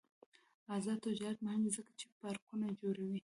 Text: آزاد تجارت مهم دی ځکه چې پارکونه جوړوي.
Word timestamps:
آزاد 0.75 0.97
تجارت 1.07 1.37
مهم 1.45 1.61
دی 1.65 1.71
ځکه 1.77 1.91
چې 1.99 2.05
پارکونه 2.19 2.67
جوړوي. 2.81 3.19